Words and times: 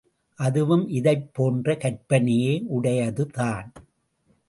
அதுவும் 0.39 0.85
இதைப் 0.89 1.27
போன்ற 1.33 1.75
கற்பனையை 1.75 2.55
உடையதுதான். 2.69 3.69